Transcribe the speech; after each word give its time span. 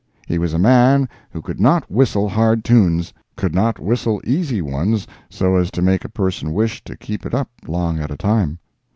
He 0.25 0.39
was 0.39 0.51
a 0.51 0.57
man 0.57 1.07
who 1.29 1.43
could 1.43 1.59
not 1.59 1.91
whistle 1.91 2.27
hard 2.27 2.63
tunes—could 2.63 3.53
not 3.53 3.77
whistle 3.77 4.19
easy 4.23 4.59
ones 4.59 5.05
so 5.29 5.57
as 5.57 5.69
to 5.69 5.81
make 5.83 6.03
a 6.03 6.09
person 6.09 6.53
wish 6.53 6.77
him 6.79 6.81
to 6.85 6.97
keep 6.97 7.23
it 7.23 7.35
up 7.35 7.49
long 7.67 7.99
at 7.99 8.09
a 8.09 8.17
time. 8.17 8.57